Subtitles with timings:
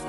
[0.00, 0.06] God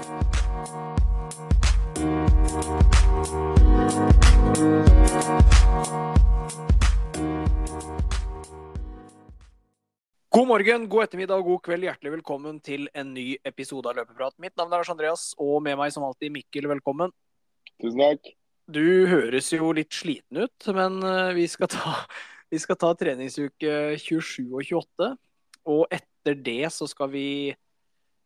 [10.47, 11.83] morgen, god ettermiddag og god kveld.
[11.83, 14.37] Hjertelig velkommen til en ny episode av Løpeprat.
[14.39, 17.11] Mitt navn er Lars Andreas, og med meg som alltid Mikkel, velkommen.
[17.83, 18.31] Tusen takk.
[18.71, 21.97] Du høres jo litt sliten ut, men eh, vi skal ta,
[22.53, 25.11] vi skal ta treningsuke 27 og 28.
[25.75, 27.27] Og etter det så skal vi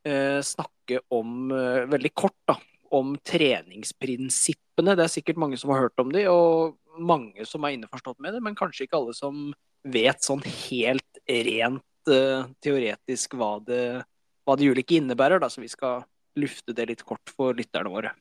[0.05, 2.57] snakke om, eh, veldig kort, da,
[2.91, 4.95] om treningsprinsippene.
[4.95, 8.33] Det er sikkert mange som har hørt om de, og mange som er innforstått med
[8.33, 14.05] det, men kanskje ikke alle som vet sånn helt rent uh, teoretisk hva det,
[14.45, 16.05] hva de ulike innebærer, da, så vi skal
[16.39, 18.13] lufte det litt kort for lytterne våre.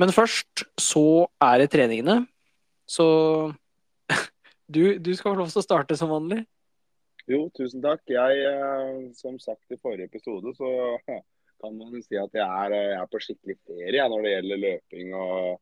[0.00, 2.22] Men først så er det treningene.
[2.88, 3.06] Så
[4.74, 6.42] du, du skal få lov til å starte som vanlig.
[7.30, 8.02] Jo, tusen takk.
[8.10, 10.70] Jeg, eh, som sagt i forrige episode, så
[11.62, 15.12] kan man si at jeg er, jeg er på skikkelig ferie når det gjelder løping
[15.14, 15.60] og,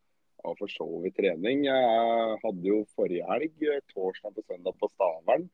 [0.49, 1.67] og for så vidt trening.
[1.69, 5.45] Jeg hadde jo forrige helg, torsdag til søndag på Stavern.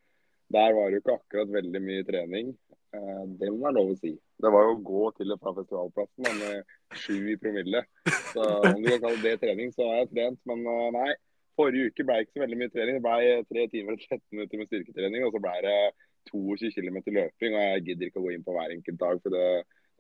[0.54, 2.54] Der var det jo ikke akkurat veldig mye trening.
[2.94, 4.14] Eh, det må være lov å si.
[4.14, 7.82] Det var jo å gå til og fra festivalplassen med sju i promille.
[8.30, 10.42] Så om du kan kalle det trening, så har jeg trent.
[10.46, 11.10] Men eh, nei,
[11.58, 12.98] forrige uke ble ikke så veldig mye trening.
[12.98, 15.78] Det ble tre timer og 13 minutter med styrketrening, og så ble det
[16.30, 17.56] 22 km løping.
[17.56, 19.48] Og jeg gidder ikke å gå inn på hver enkelt dag, for det,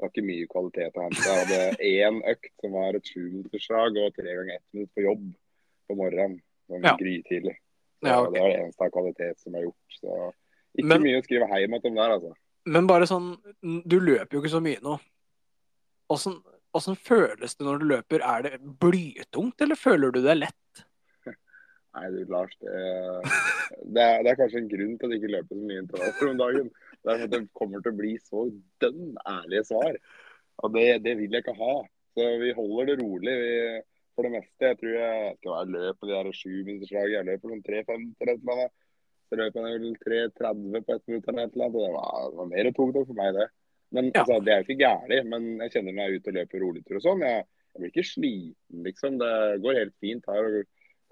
[0.00, 1.22] var ikke mye kvalitet å hente.
[1.22, 5.28] Jeg hadde én økt som var et sjuminutterslag, og tre ganger ett minutt på jobb
[5.88, 6.40] på morgenen.
[6.70, 6.94] Sånn ja.
[6.98, 7.58] grytidlig.
[8.04, 8.32] Ja, okay.
[8.34, 9.98] Det var det eneste av kvalitet som er gjort.
[10.00, 10.16] Så
[10.74, 12.32] ikke men, mye å skrive hjem om der, altså.
[12.64, 13.34] Men bare sånn
[13.84, 14.96] Du løper jo ikke så mye nå.
[16.12, 18.24] Åssen, føles det når du løper?
[18.24, 20.84] Er det blytungt, eller føler du det lett?
[21.94, 22.74] Nei, du Lars, det,
[23.94, 26.30] det, er, det, er, kanskje en grunn til at du ikke løper så mye intervaller
[26.32, 26.70] om dagen.
[27.04, 28.46] Det er at det kommer til å bli så
[28.82, 29.98] dønn ærlige svar.
[30.64, 31.74] Og det, det, vil jeg ikke ha.
[32.14, 33.34] Så vi holder det rolig.
[33.44, 33.52] Vi,
[34.14, 34.70] for det meste.
[34.70, 37.14] Jeg tror jeg skal være løp på de der sju minutterslag.
[37.14, 38.68] Jeg løper sånn 3-5 eller noe.
[39.24, 41.78] Så løp jeg vel 3.30 på ett minutt eller et eller annet.
[41.78, 43.48] Det var, det var mer tungt for meg, det.
[43.94, 44.22] Men ja.
[44.22, 45.30] altså, Det er jo ikke gærent.
[45.32, 47.26] Men jeg kjenner når jeg er ute og løper roligtur og sånn.
[47.26, 47.44] Jeg,
[47.74, 49.20] jeg, blir ikke sliten, liksom.
[49.22, 49.34] Det
[49.64, 50.30] går helt fint.
[50.30, 50.62] Her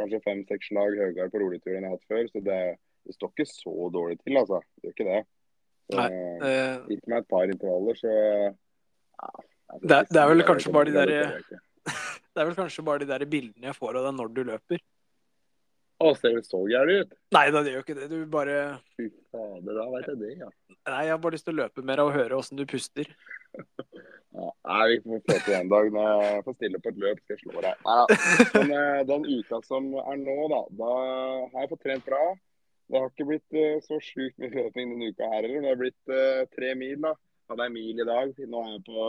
[0.03, 2.27] kanskje fem-seks slag høyere på roligtur enn jeg har hatt før.
[2.31, 2.59] Så det,
[3.07, 4.61] det, står ikke så dårlig til, altså.
[4.77, 5.23] Det gjør ikke det.
[5.93, 6.09] Så, Nei,
[6.43, 6.77] uh...
[6.91, 9.33] Gitt meg et par intervaller, så ja,
[9.83, 11.11] det, det, er vel kanskje bare de der
[12.33, 14.83] Det er vel kanskje bare de der bildene jeg får av deg når du løper.
[16.03, 17.13] Å, ser det ut?
[17.37, 18.09] Nei, det gjør ikke det.
[18.11, 18.57] Du bare
[18.99, 20.49] Fy fader, da veit jeg det, ja.
[20.89, 23.11] Nei, jeg har bare lyst til å løpe mer og høre åssen du puster.
[24.39, 27.21] ja, nei, vi får få til en dag når jeg får stille på et løp,
[27.23, 27.85] skal jeg slå deg.
[27.87, 28.17] Nei da.
[28.57, 30.97] Men eh, den uka som er nå, da, da
[31.53, 32.25] har jeg fått trent bra.
[32.91, 35.63] Det har ikke blitt uh, så sjukt mye løping denne uka her heller.
[35.63, 37.15] Det har blitt uh, tre mil, da.
[37.53, 38.35] Hadde en mil i dag.
[38.53, 39.07] Nå er jeg på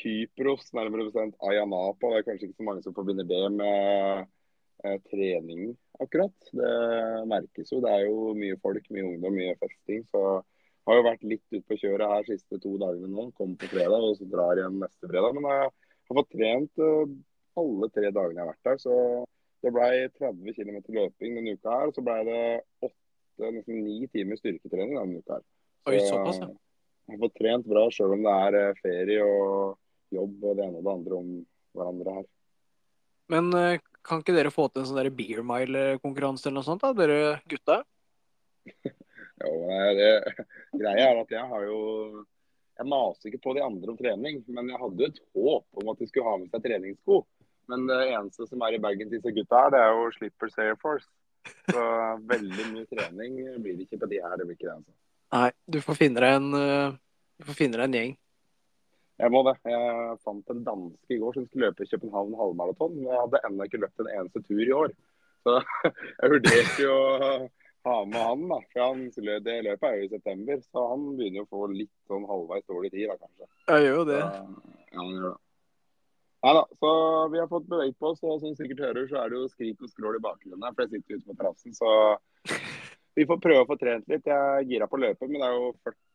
[0.00, 2.14] Kypros, nærmere bestemt Ayanapa.
[2.14, 4.30] Det er kanskje ikke så mange som forbinder det med
[4.84, 6.50] uh, trening akkurat.
[6.50, 6.72] Det
[7.30, 7.80] merkes jo.
[7.84, 10.02] Det er jo mye folk, mye ungdom, mye festing.
[10.10, 10.24] Så
[10.84, 13.28] har jo vært litt ute på kjøret her siste to dagene nå.
[13.38, 15.36] Kommer på fredag og så drar igjen neste fredag.
[15.36, 17.14] Men jeg har fått trent uh,
[17.60, 18.82] alle tre dagene jeg har vært her.
[18.82, 18.98] Så
[19.64, 21.88] det ble 30 km løping denne uka her.
[21.88, 22.42] Og Så ble det
[22.84, 25.48] åtte, nesten ni timer styrketrening denne uka her.
[25.84, 26.52] Så, Oi, såpass, ja.
[27.04, 30.64] Jeg har fått trent bra sjøl om det er eh, ferie og jobb og det
[30.64, 31.32] ene og det andre om
[31.76, 32.28] hverandre her.
[33.32, 36.92] Men uh, kan ikke dere få til en sånn beer mile-konkurranse eller noe sånt, da,
[36.96, 37.80] dere gutta?
[39.44, 39.54] jo,
[39.98, 40.10] det,
[40.72, 41.80] greia er at jeg har jo
[42.78, 46.00] Jeg maser ikke på de andre om trening, men jeg hadde et håp om at
[46.00, 47.20] de skulle ha med seg treningssko.
[47.70, 50.58] Men det eneste som er i bagen til disse gutta her, det er jo Slippers
[50.58, 51.06] Air Force.
[51.70, 51.84] Så
[52.32, 54.34] veldig mye trening blir det ikke på de her.
[54.40, 54.96] det blir ikke det altså.
[55.34, 56.98] Nei, du får finne deg en, eh,
[57.40, 58.12] du får finne deg en gjeng.
[59.22, 59.54] Jeg må det.
[59.70, 62.96] Jeg fant en danske i går som skulle løpe København halvmaraton.
[62.96, 64.96] Men jeg hadde ennå ikke løpt en eneste tur i år.
[65.44, 65.58] Så
[66.20, 67.30] jeg vurderte jo å
[67.84, 68.58] ha med han, da.
[68.72, 69.06] For han,
[69.44, 72.92] det løpet er jo i september, så han begynner å få litt sånn halvveis dårlig
[72.94, 73.48] tid, da kanskje.
[73.68, 74.20] Jeg gjør jo det.
[74.20, 74.44] Ja,
[74.98, 75.40] han gjør det.
[76.44, 76.88] Nei da, så
[77.32, 79.80] vi har fått beveget på oss, og som sikkert hører, så er det jo skrik
[79.80, 80.74] og skrål i bakgrunnen her.
[80.76, 81.92] For jeg sitter ute på terrassen, så
[83.14, 84.26] vi får prøve å få trent litt.
[84.26, 85.68] Jeg er gira på å løpe, men det er jo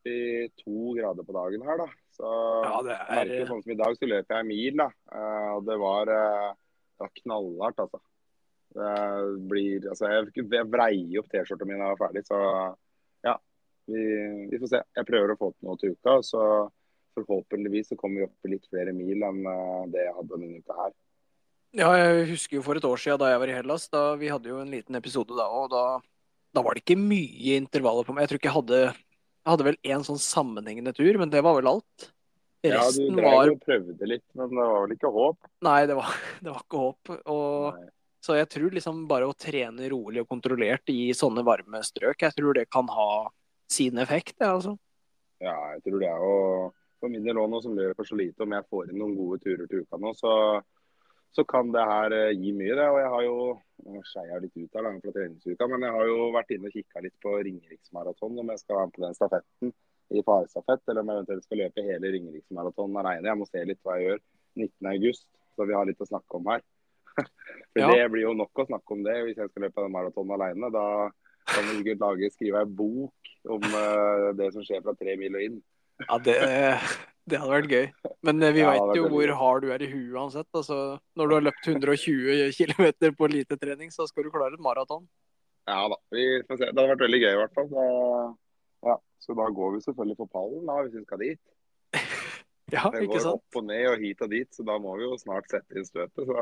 [0.04, 1.86] 42 grader på dagen her, da.
[2.16, 2.32] Så
[2.66, 3.12] ja, det er...
[3.22, 4.88] merker sånn som i dag, så løper jeg mil, da.
[5.16, 6.50] Eh, og det var, eh,
[6.92, 8.02] det var knallhardt, altså.
[8.70, 8.90] Det
[9.50, 12.42] blir Altså, jeg, jeg vreier opp T-skjorta mi når jeg er ferdig, så
[13.26, 13.34] ja.
[13.90, 14.04] Vi,
[14.52, 14.82] vi, får se.
[15.00, 16.44] Jeg prøver å få til noe til uka, så
[17.16, 20.60] forhåpentligvis så kommer vi opp i litt flere mil enn eh, det jeg hadde denne
[20.60, 20.94] uka her.
[21.80, 23.88] Ja, jeg husker jo for et år siden da jeg var i Hellas.
[23.88, 25.84] da Vi hadde jo en liten episode da, og da,
[26.54, 28.24] da var det ikke mye intervaller på meg.
[28.24, 28.80] Jeg tror ikke jeg hadde
[29.40, 32.10] jeg hadde vel én sånn sammenhengende tur, men det var vel alt.
[32.60, 35.48] Ja, du Resten drev var og prøvde litt, men det var vel ikke håp?
[35.64, 36.10] Nei, det var,
[36.44, 37.12] det var ikke håp.
[37.32, 37.78] Og,
[38.20, 42.36] så jeg tror liksom bare å trene rolig og kontrollert i sånne varme strøk, jeg
[42.36, 43.08] tror det kan ha
[43.70, 44.76] sin effekt, det, altså.
[45.40, 46.36] Ja, jeg tror det er jo
[47.00, 49.38] For min del òg, nå som løper så lite, om jeg får inn noen gode
[49.40, 50.32] turer til uka nå, så,
[51.36, 52.86] så kan det her eh, gi mye, det.
[52.90, 53.36] Og jeg har jo
[53.80, 56.74] Nå skeier jeg litt ut her fra treningsuka, men jeg har jo vært inne og
[56.74, 59.70] kikka litt på Ringeriksmaraton, om jeg skal være med på den stafetten
[60.10, 63.30] i farestafett, eller om jeg eventuelt skal løpe hele Ringeriksmaraton alene.
[63.30, 64.20] Jeg må se litt hva jeg gjør
[64.66, 65.22] 19.8,
[65.56, 66.66] så vi har litt å snakke om her.
[67.24, 67.88] For Ja.
[67.88, 70.72] Det blir jo nok å snakke om det hvis jeg skal løpe den maratonen alene.
[70.76, 70.86] Da
[71.54, 75.40] kan vi sikkert lage, skrive ei bok om uh, det som skjer fra tre mil
[75.40, 75.60] og inn.
[76.04, 76.36] Ja, det,
[77.30, 77.86] det hadde vært gøy.
[78.26, 80.48] Men eh, vi Ja, veit vet jo hvor hard du er i huet uansett.
[80.56, 80.78] Altså,
[81.18, 85.06] når du har løpt 120 km på lite trening, så skal du klare et maraton.
[85.68, 86.70] Ja da, vi får se.
[86.70, 87.70] Det hadde vært veldig gøy i hvert fall.
[87.70, 87.86] Så,
[88.90, 91.42] ja, så da går vi selvfølgelig på pallen da, hvis vi skal dit.
[92.70, 95.02] Ja, Det ikke går opp og ned og hit og dit, så da må vi
[95.02, 96.20] jo snart sette inn støtet.
[96.22, 96.34] Så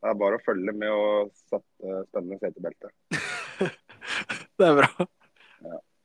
[0.00, 2.88] det er bare å følge med og sette spennende setebelte.
[4.56, 5.04] Det er bra.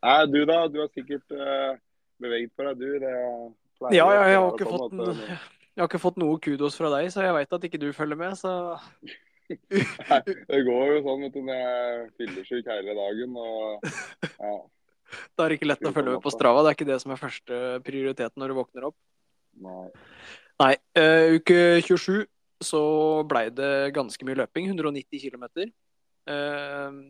[0.05, 0.57] Nei, du da?
[0.67, 1.79] Du har sikkert uh,
[2.19, 2.99] beveget på deg, du.
[2.99, 3.13] Det
[3.79, 5.41] pleier Ja, ja, jeg har ikke fått, at, n-
[5.75, 8.19] jeg har ikke fått noe kudos fra deg, så jeg veit at ikke du følger
[8.19, 8.53] med, så
[10.09, 13.35] Nei, det går jo sånn vet du, når jeg er fyllesyk hele dagen.
[13.37, 14.53] og ja,
[15.37, 16.63] da er det ikke lett å følge med på Strava.
[16.65, 18.97] Det er ikke det som er første prioritet når du våkner opp.
[19.61, 19.89] nei.
[20.55, 22.23] Nei, uh, uke 27
[22.63, 22.81] så
[23.27, 24.69] blei det ganske mye løping.
[24.71, 25.43] 190 km.
[26.25, 27.01] Uh,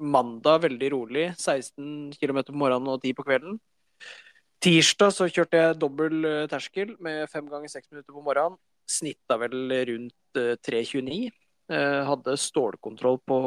[0.00, 1.26] mandag veldig rolig.
[1.36, 3.58] 16 km på morgenen og 10 på kvelden.
[4.60, 8.58] Tirsdag så kjørte jeg dobbel eh, terskel med fem ganger seks minutter på morgenen.
[8.90, 11.30] Snitta vel rundt eh, 3.29.
[11.70, 13.38] Eh, hadde stålkontroll på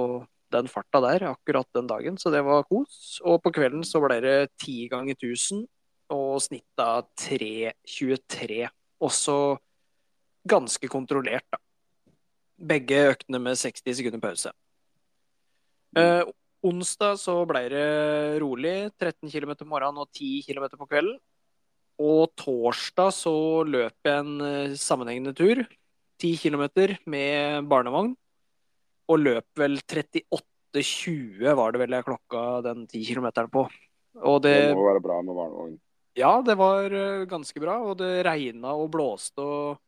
[0.53, 3.19] den farta der akkurat den dagen, så det var kos.
[3.21, 5.67] Og på kvelden så ble det ti ganger 1000
[6.13, 8.63] og snitta 3.23
[9.03, 9.37] også
[10.49, 11.61] ganske kontrollert, da.
[12.73, 14.53] Begge øktene med 60 sekunder pause.
[16.63, 17.87] Onsdag så ble det
[18.39, 18.75] rolig.
[18.95, 21.17] 13 km på morgenen og 10 km på kvelden.
[22.03, 23.35] Og torsdag så
[23.67, 25.61] løp jeg en eh, sammenhengende tur.
[26.23, 26.63] 10 km
[27.11, 28.13] med barnevogn.
[29.11, 33.67] Og løp vel 38,20 var det vel jeg klokka den 10 km på.
[34.23, 35.79] Og Det det må være bra med barnevogn.
[36.15, 39.79] ja, det var eh, ganske bra, og det regna og blåste og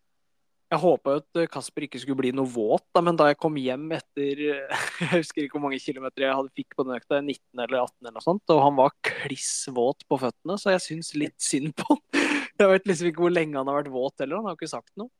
[0.74, 3.54] Jeg håpa at eh, Kasper ikke skulle bli noe våt, da, men da jeg kom
[3.62, 7.20] hjem etter eh, Jeg husker ikke hvor mange kilometer jeg hadde fikk på den økta,
[7.22, 10.84] 19 eller 18 eller noe sånt, og han var kliss våt på føttene, så jeg
[10.88, 12.02] syns litt synd på han.
[12.56, 14.92] Jeg vet liksom ikke hvor lenge han har vært våt heller, han har ikke sagt
[14.96, 15.12] noe.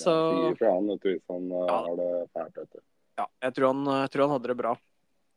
[0.00, 1.78] Så- fra han vet du, hvis han eh, Ja.
[1.84, 2.54] har det fælt.
[2.62, 2.80] Vet du.
[3.20, 4.72] Ja, jeg tror han, jeg tror han hadde det bra.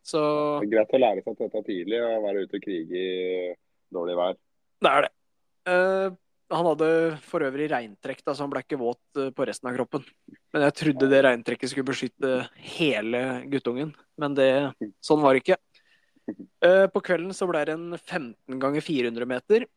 [0.07, 0.21] Så
[0.63, 3.51] Det er greit å lære seg dette tidlig og være ute og krige i
[3.93, 4.37] dårlig vær.
[4.87, 5.11] det er det.
[5.67, 6.15] Eh,
[6.47, 6.89] han hadde
[7.27, 10.05] for øvrig regntrekk, da, så han ble ikke våt eh, på resten av kroppen.
[10.55, 12.35] Men jeg trodde det regntrekket skulle beskytte
[12.77, 14.51] hele guttungen, men det,
[15.03, 15.57] sånn var det ikke.
[16.63, 19.67] Eh, på kvelden så ble det en 15 ganger 400 meter.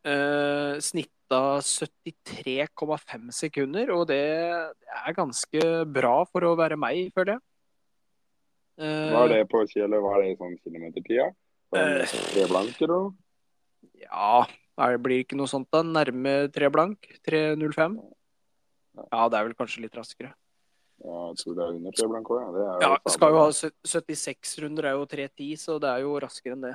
[0.00, 7.46] Eh, snitta 73,5 sekunder, og det er ganske bra for å være meg, føler jeg.
[8.80, 11.26] Var det på kjelet, hva er det sånn kilometertida?
[12.08, 13.10] Sånn tre blank eller noe?
[14.00, 14.46] Ja,
[14.80, 15.82] er det blir ikke noe sånt da.
[15.86, 17.08] Nærme tre blank.
[17.28, 17.98] 3.05.
[19.00, 20.32] Ja, det er vel kanskje litt raskere.
[21.00, 22.40] Ja, jeg tror det er under tre blank òg.
[22.60, 22.70] Ja.
[22.74, 26.56] Er Ja, skal jo ha 76 runder, er jo 3.10, så det er jo raskere
[26.56, 26.74] enn det.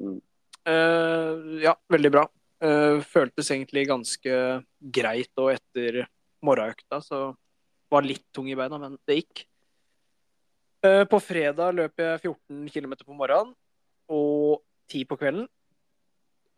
[0.00, 0.18] Mm.
[0.64, 2.24] Uh, ja, veldig bra.
[2.64, 4.38] Uh, føltes egentlig ganske
[4.80, 6.04] greit og etter
[6.44, 7.26] morgenøkta, så
[7.92, 9.44] var litt tung i beina, men det gikk.
[10.84, 13.54] Uh, på fredag løp jeg 14 km på morgenen
[14.10, 15.46] og 10 på kvelden.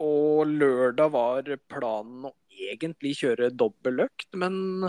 [0.03, 4.88] Og lørdag var planen å egentlig kjøre dobbel økt, men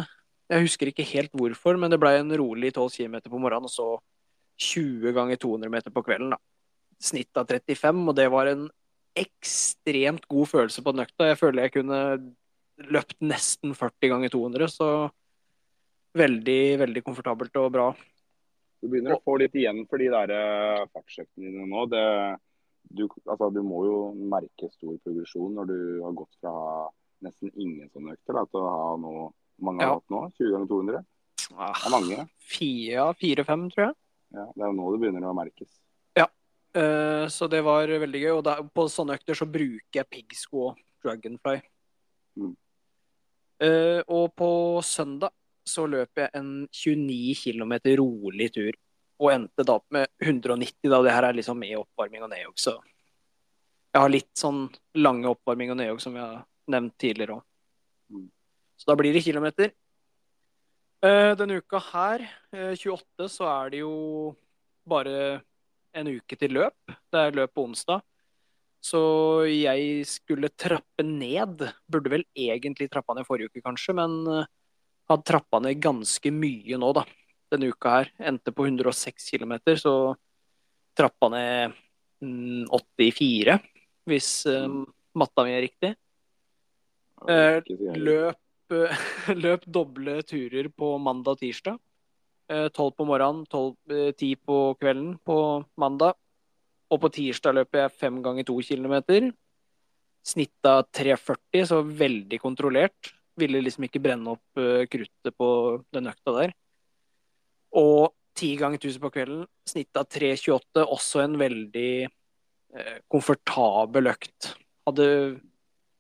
[0.52, 1.80] jeg husker ikke helt hvorfor.
[1.80, 3.90] Men det ble en rolig 12 km på morgenen og så
[4.58, 6.34] 20 ganger 200 meter på kvelden.
[6.36, 6.42] da.
[6.98, 8.68] Snitt av 35, og det var en
[9.18, 11.30] ekstremt god følelse på den økta.
[11.30, 12.02] Jeg føler jeg kunne
[12.94, 14.90] løpt nesten 40 ganger 200, så
[16.18, 17.88] veldig, veldig komfortabelt og bra.
[18.82, 21.86] Du begynner å få litt igjen for de der eh, fartsøktene dine nå.
[21.90, 22.04] Det,
[22.90, 26.54] du, altså, du må jo merke stor progresjon når du har gått fra
[27.26, 29.30] nesten ingen sånne økter da, til å ha noe
[29.60, 29.94] mange har Ja.
[29.98, 30.22] hatt nå.
[30.38, 31.06] 20 ganger 200.
[31.48, 32.30] Det Ah, er mange.
[32.62, 33.96] Ja, fire-fem, tror jeg.
[34.36, 35.70] Ja, det er jo nå det begynner å merkes.
[36.78, 38.34] Eh, så det var veldig gøy.
[38.38, 41.62] Og da, på sånne økter så bruker jeg piggsko og dragonfly.
[42.38, 42.56] Mm.
[43.58, 44.50] Uh, og på
[44.86, 45.34] søndag
[45.66, 48.76] så løper jeg en 29 km rolig tur.
[49.18, 51.02] Og endte da opp med 190, da.
[51.02, 52.78] Det her er liksom med oppvarming og nedjogg, så
[53.96, 54.68] Jeg har litt sånn
[55.00, 57.46] lange oppvarming og nedjogg som jeg nevnt tidligere òg.
[58.14, 58.28] Mm.
[58.78, 59.72] Så da blir det kilometer.
[61.02, 64.36] Eh, denne uka her, eh, 28, så er det jo
[64.86, 65.42] bare
[65.94, 66.78] en uke til løp.
[67.12, 68.04] Det er løp på onsdag.
[68.84, 71.64] Så jeg skulle trappe ned.
[71.90, 74.50] Burde vel egentlig trappa ned forrige uke, kanskje, men eh,
[75.10, 77.06] hadde trappa ned ganske mye nå, da.
[77.54, 78.12] Denne uka her.
[78.20, 79.94] Endte på 106 km, så
[80.98, 81.76] trappa ned
[82.24, 83.58] mm, 84,
[84.10, 84.68] hvis eh,
[85.18, 85.94] matta mi er riktig.
[87.28, 87.98] Eh, Ikke.
[87.98, 88.40] Løp,
[88.74, 89.04] eh,
[89.44, 91.80] løp doble turer på mandag og tirsdag.
[92.52, 95.38] Eh, Tolv på morgenen, tolv, eh, ti på kvelden på
[95.80, 96.16] mandag.
[96.88, 99.32] Og på tirsdag løper jeg fem ganger to kilometer.
[100.28, 103.12] Snitta 3,40, så veldig kontrollert.
[103.38, 105.50] Ville liksom ikke brenne opp eh, kruttet på
[105.94, 106.56] den økta der.
[107.78, 109.46] Og ti ganger 1000 på kvelden.
[109.68, 114.54] snitt av 3,28, også en veldig eh, komfortabel økt.
[114.88, 115.08] Hadde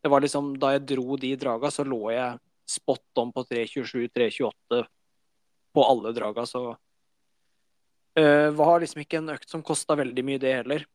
[0.07, 4.83] det var liksom, Da jeg dro de draga, så lå jeg spot on på 3.27-3.28
[5.75, 6.61] på alle draga, så
[8.19, 10.85] uh, var liksom ikke en økt som kosta veldig mye, det heller.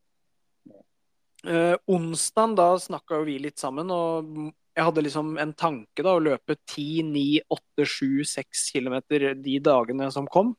[1.47, 6.17] Uh, onsdagen, da snakka jo vi litt sammen, og jeg hadde liksom en tanke da,
[6.17, 8.99] å løpe 10, 9, 8, 7, 6 km
[9.45, 10.53] de dagene som kom.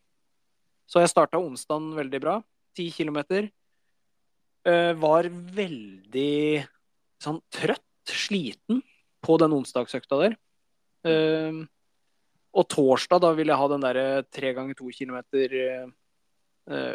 [0.89, 2.37] Så jeg starta onsdagen veldig bra.
[2.77, 3.49] Ti kilometer.
[4.63, 6.63] Uh, var veldig
[7.23, 8.81] sånn trøtt sliten
[9.23, 10.35] på den onsdagsøkta der.
[11.07, 11.63] Eh,
[12.53, 15.87] og torsdag da vil jeg ha den derre tre ganger to kilometer eh,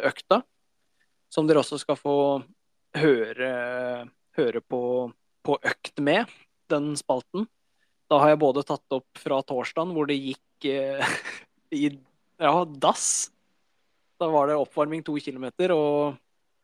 [0.09, 0.41] økta.
[1.29, 2.15] Som dere også skal få
[2.97, 3.49] høre,
[4.37, 4.81] høre på,
[5.45, 6.29] på økt med,
[6.71, 7.45] den spalten.
[8.09, 11.17] Da har jeg både tatt opp fra torsdagen, hvor det gikk eh,
[11.81, 11.89] i
[12.39, 13.29] ja, dass.
[14.19, 16.17] Da var det oppvarming to kilometer, og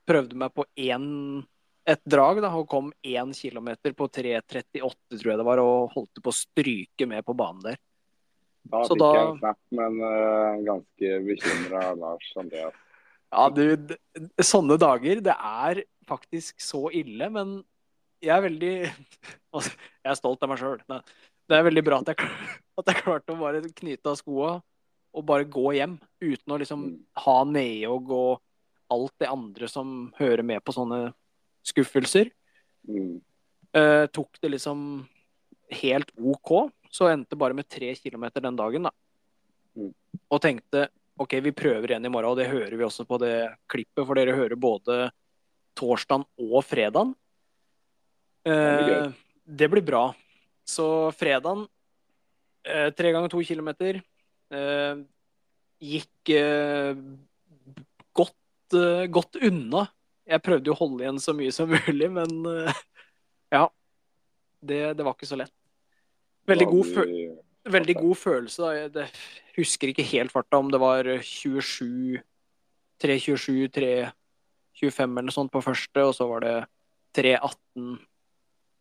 [0.05, 1.05] prøvde meg på én
[1.85, 6.21] et drag da, og kom én kilometer på 3.38, tror jeg det var, og holdt
[6.23, 7.77] på å stryke med på banen der.
[8.65, 12.81] Da Så fikk da- jeg en snap, men uh, ganske bekymra Lars Andreas.
[13.35, 13.95] Ja, du,
[14.41, 17.59] sånne dager, det er faktisk så ille, men
[18.23, 18.73] jeg er veldig
[19.55, 20.81] altså, Jeg er stolt av meg sjøl.
[20.85, 22.29] Det er veldig bra at jeg,
[22.81, 24.55] at jeg klarte å bare knyte av skoa
[25.15, 26.99] og bare gå hjem uten å liksom Mm.
[27.23, 28.41] ha nedjogg og
[28.91, 31.13] alt det andre som hører med på sånne
[31.65, 32.29] skuffelser.
[32.87, 33.21] Mm.
[33.75, 35.07] Uh, tok det liksom
[35.71, 38.91] helt OK, så endte bare med tre kilometer den dagen, da.
[39.75, 39.93] Mm.
[40.29, 43.55] Og tenkte OK, vi prøver igjen i morgen, og det hører vi også på det
[43.71, 45.11] klippet, for dere hører både
[45.75, 47.15] torsdagen og fredagen.
[48.45, 49.11] Uh,
[49.45, 50.13] det blir bra.
[50.65, 51.67] Så fredagen,
[52.65, 54.01] eh, tre ganger to kilometer,
[55.85, 56.95] gikk eh,
[58.15, 59.87] godt, eh, godt unna.
[60.25, 62.83] Jeg prøvde jo å holde igjen så mye som mulig, men eh,
[63.55, 63.67] ja.
[64.65, 65.53] Det, det var ikke så lett.
[66.49, 66.87] Veldig god,
[67.69, 68.61] veldig god følelse.
[68.61, 68.71] Da.
[68.73, 69.09] Jeg det,
[69.57, 72.21] husker ikke helt farta om det var 27
[73.03, 76.55] 3.27, 3.25 eller noe sånt på første, og så var det
[77.19, 77.97] 3.18,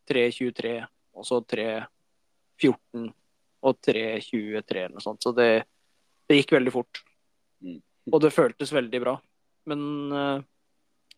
[0.07, 0.71] 3.23,
[1.19, 3.11] og så 3.14
[3.65, 5.23] og 3.23 eller noe sånt.
[5.25, 5.65] Så det,
[6.29, 7.01] det gikk veldig fort.
[7.65, 7.79] Mm.
[8.13, 9.15] Og det føltes veldig bra.
[9.69, 10.43] Men uh,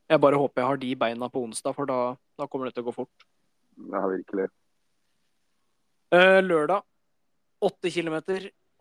[0.07, 1.99] jeg bare håper jeg har de beina på onsdag, for da,
[2.39, 3.27] da kommer det til å gå fort.
[3.77, 4.47] Ja, virkelig.
[6.13, 6.85] Uh, lørdag
[7.67, 8.19] 8 km,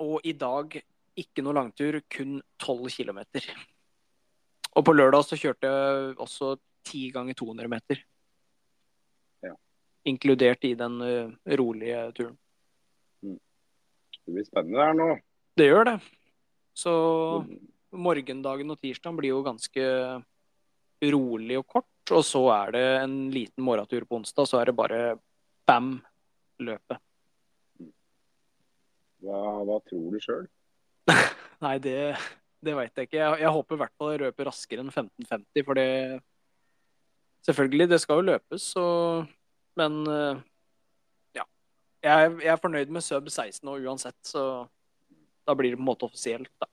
[0.04, 0.78] og i dag
[1.16, 3.25] ikke noe langtur, kun 12 km.
[4.76, 6.54] Og på lørdag så kjørte jeg også
[6.87, 8.02] 10 ganger 200 meter.
[9.42, 9.56] Ja.
[10.06, 12.37] Inkludert i den uh, rolige turen.
[14.26, 15.09] Det blir spennende her nå.
[15.56, 15.97] Det gjør det.
[16.76, 16.92] Så
[17.97, 19.85] morgendagen og tirsdagen blir jo ganske
[21.14, 22.12] rolig og kort.
[22.14, 25.00] Og så er det en liten morgentur på onsdag, så er det bare
[25.66, 25.97] bam,
[26.62, 27.00] løpet.
[29.25, 30.45] Hva, hva tror du sjøl?
[31.64, 31.97] Nei, det,
[32.62, 33.18] det veit jeg ikke.
[33.18, 35.90] Jeg, jeg håper i hvert fall jeg løper raskere enn 15.50, for det
[37.47, 38.85] Selvfølgelig, det skal jo løpes, så
[39.78, 40.38] Men eh.
[42.04, 44.42] Jeg, jeg er fornøyd med sub 16 nå uansett, så
[45.46, 46.68] da blir det på en måte offisielt, da.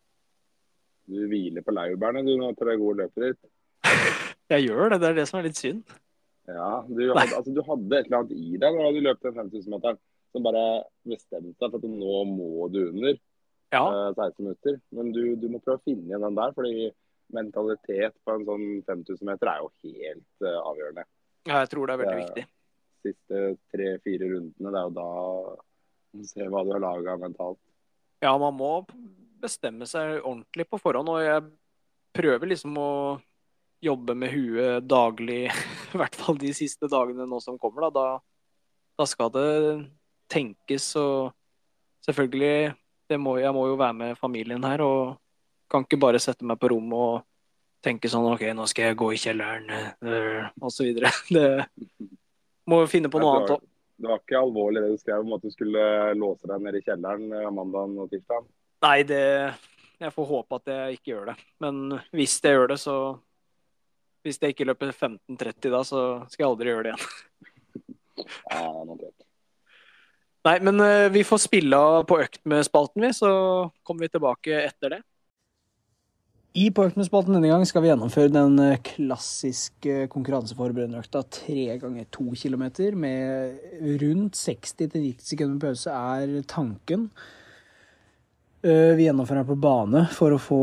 [1.09, 3.51] Du hviler på laurbærene du nå til det gode løpet ditt.
[4.53, 5.83] Jeg gjør det, det er det som er litt synd.
[6.47, 9.37] Ja, du hadde, altså, du hadde et eller annet i deg da du løp den
[9.37, 9.99] 5000-meteren
[10.33, 10.63] som bare
[11.07, 13.15] bestemte deg for at nå må du under
[13.73, 14.79] Ja, uh, 16 minutter.
[14.95, 16.89] Men du, du må prøve å finne igjen den der, fordi
[17.33, 21.07] mentalitet på en sånn 5000 meter er jo helt uh, avgjørende.
[21.49, 22.45] jeg tror det er veldig uh, viktig.
[23.03, 23.43] Siste
[23.74, 25.07] tre-fire rundene, det er jo da
[26.13, 27.60] man ser hva du har laga mentalt.
[28.24, 28.72] Ja, man må
[29.43, 31.43] bestemme seg ordentlig på forhånd, og jeg
[32.15, 32.91] prøver liksom å
[33.83, 35.50] jobbe med huet daglig,
[35.93, 38.07] i hvert fall de siste dagene nå som kommer, da.
[38.93, 39.50] Da, skal det
[40.31, 41.33] tenkes og
[42.05, 42.74] selvfølgelig
[43.19, 45.17] må, Jeg må jo være med familien her og
[45.69, 47.25] kan ikke bare sette meg på rommet og
[47.83, 49.74] tenke sånn OK, nå skal jeg gå i kjelleren
[50.62, 50.77] osv.
[50.77, 51.12] så videre.
[51.36, 51.48] Det
[52.70, 53.67] må jo finne på noe annet òg.
[54.03, 55.84] Det var ikke alvorlig det du skrev om at du skulle
[56.17, 58.48] låse deg nede i kjelleren eh, mandag og tirsdag?
[58.84, 59.25] Nei, det
[60.01, 61.36] Jeg får håpe at jeg ikke gjør det.
[61.63, 62.96] Men hvis jeg gjør det, så
[64.24, 66.01] Hvis jeg ikke løper 15.30 da, så
[66.32, 67.08] skal jeg aldri gjøre det igjen.
[68.55, 69.25] ja, notert.
[70.43, 73.12] Nei, men uh, vi får spille på økt med spalten, vi.
[73.15, 73.32] Så
[73.84, 75.01] kommer vi tilbake etter det.
[76.53, 82.27] I Parkman-spalten denne gang skal vi gjennomføre den eh, klassiske konkurranseforberedende økta tre ganger to
[82.38, 83.57] kilometer med
[84.03, 87.07] rundt 60-90 sekunder pause er tanken.
[88.63, 90.62] Uh, vi gjennomfører den på bane for å få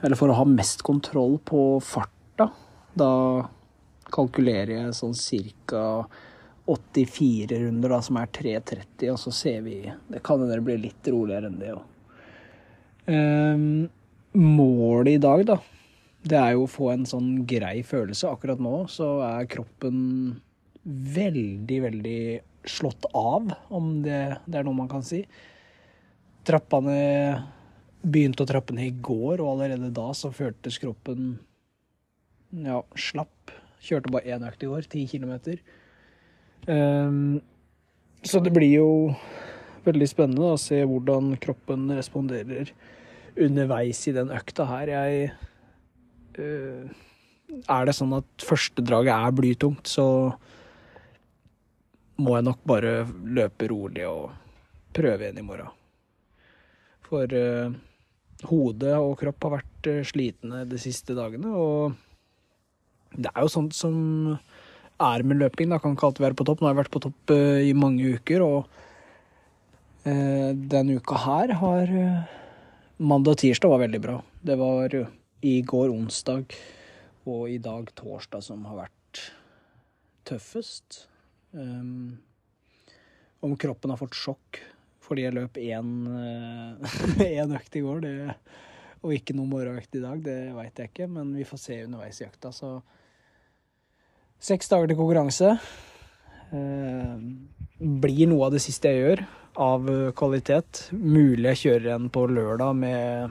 [0.00, 2.46] Eller for å ha mest kontroll på farta.
[2.94, 3.12] Da
[4.14, 6.06] kalkulerer jeg sånn cirka
[6.70, 10.80] 84 runder, da, som er 3.30, og så ser vi Det kan hende det blir
[10.86, 11.82] litt roligere enn det òg.
[14.38, 15.56] Målet i dag, da,
[16.22, 18.30] det er jo å få en sånn grei følelse.
[18.30, 19.96] Akkurat nå så er kroppen
[20.84, 22.20] veldig, veldig
[22.70, 25.24] slått av, om det, det er noe man kan si.
[26.46, 26.94] Trappene
[28.00, 31.34] begynte å trappe ned i går, og allerede da så føltes kroppen
[32.54, 33.52] ja, slapp.
[33.80, 35.58] Kjørte bare én økt i går, ti kilometer.
[36.68, 37.40] Um,
[38.22, 38.88] så det blir jo
[39.86, 42.70] veldig spennende å se hvordan kroppen responderer
[43.38, 44.92] underveis i den økta her.
[44.94, 45.30] Jeg
[46.38, 46.90] uh,
[47.66, 50.06] Er det sånn at første draget er blytungt, så
[52.20, 54.30] må jeg nok bare løpe rolig og
[54.96, 55.72] prøve igjen i morgen.
[57.08, 57.72] For uh,
[58.50, 61.96] hode og kropp har vært uh, slitne de siste dagene, og
[63.16, 63.96] det er jo sånt som
[65.00, 65.72] er med løping.
[65.72, 66.60] Da kan ikke alltid være på topp.
[66.60, 68.60] Nå har jeg vært på topp uh, i mange uker, og
[70.06, 71.96] uh, denne uka her har
[73.00, 74.14] Mandag og tirsdag var veldig bra.
[74.44, 74.92] Det var
[75.40, 76.52] i går onsdag
[77.32, 79.20] og i dag torsdag som har vært
[80.28, 81.06] tøffest.
[81.56, 82.18] Um,
[83.40, 84.60] om kroppen har fått sjokk
[85.00, 88.12] fordi jeg løp én økt i går, det,
[89.00, 92.20] og ikke noen morgenøkt i dag, det veit jeg ikke, men vi får se underveis
[92.20, 92.52] i økta.
[92.52, 92.76] så
[94.44, 95.56] Seks dager til konkurranse.
[96.52, 97.16] Eh,
[97.80, 100.86] blir noe av det siste jeg gjør av kvalitet.
[100.92, 103.30] Mulig jeg kjører en på lørdag med,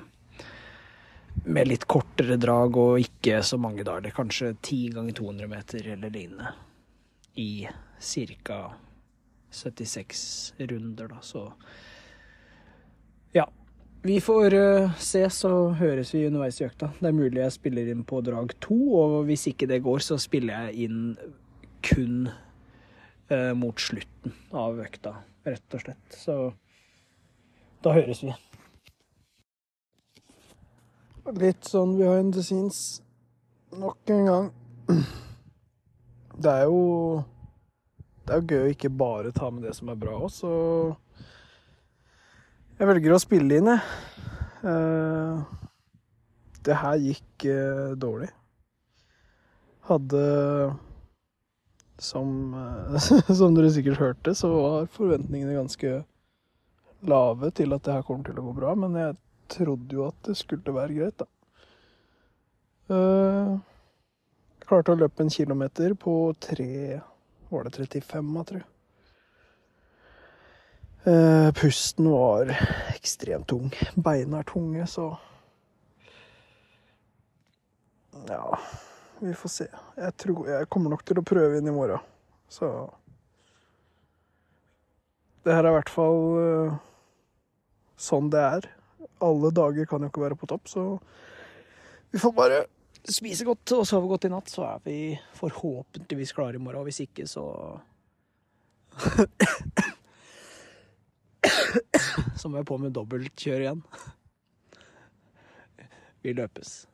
[1.45, 4.13] med litt kortere drag og ikke så mange dager.
[4.15, 6.53] Kanskje 10 ganger 200 meter eller lignende.
[7.39, 7.69] I
[8.43, 8.61] ca.
[9.51, 11.53] 76 runder, da, så
[13.31, 13.49] Ja.
[14.01, 16.93] Vi får uh, se, så høres vi underveis i økta.
[17.01, 20.15] Det er mulig jeg spiller inn på drag to, og hvis ikke det går, så
[20.15, 21.01] spiller jeg inn
[21.83, 26.15] kun uh, mot slutten av økta, rett og slett.
[26.15, 26.37] Så
[27.83, 28.33] da høres vi.
[31.39, 33.01] Litt sånn behind the scenes
[33.77, 34.47] nok en gang.
[36.39, 37.23] Det er jo
[38.25, 40.49] Det er jo gøy å ikke bare ta med det som er bra også.
[42.79, 43.81] Jeg velger å spille inn, jeg.
[44.61, 45.41] Uh,
[46.63, 48.29] det her gikk uh, dårlig.
[49.89, 50.21] Hadde
[52.03, 53.09] som, uh,
[53.39, 55.99] som dere sikkert hørte, så var forventningene ganske
[57.09, 59.17] lave til at det her kommer til å gå bra, men jeg
[59.49, 61.29] trodde jo at det skulle være greit, da.
[62.89, 63.59] Jeg
[64.65, 66.99] klarte å løpe en kilometer på tre
[67.49, 68.63] Var det 35, jeg tror.
[71.05, 72.51] Uh, pusten var
[72.95, 73.69] ekstremt tung.
[73.95, 75.13] Beina er tunge, så
[78.27, 78.57] Ja,
[79.19, 79.67] vi får se.
[79.99, 82.01] Jeg tror jeg kommer nok til å prøve inn i morgen,
[82.49, 82.89] så
[85.43, 86.73] Det her er i hvert fall uh,
[87.97, 88.65] sånn det er.
[89.23, 90.83] Alle dager kan jo ikke være på topp, så
[92.11, 92.57] vi får bare
[93.07, 94.97] spise godt og sove godt i natt, så er vi
[95.39, 96.81] forhåpentligvis klare i morgen.
[96.81, 97.45] Og hvis ikke, så
[102.39, 103.81] Så må jeg på med dobbeltkjør igjen.
[106.23, 106.88] Vi løpes.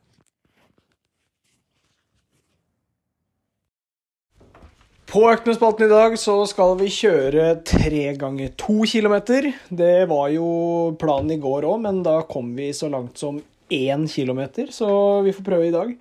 [5.15, 9.45] På Øktenespalten i dag så skal vi kjøre tre ganger to kilometer.
[9.71, 10.47] Det var jo
[10.99, 13.37] planen i går òg, men da kom vi så langt som
[13.71, 14.89] én kilometer, så
[15.23, 15.95] vi får prøve i dag.